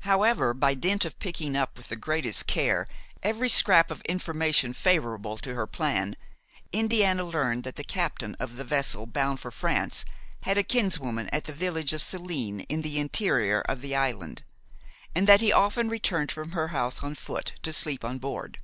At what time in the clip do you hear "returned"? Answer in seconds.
15.88-16.32